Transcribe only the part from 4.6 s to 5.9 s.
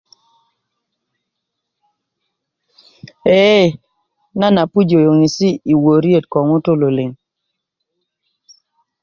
a pujö yöŋesi i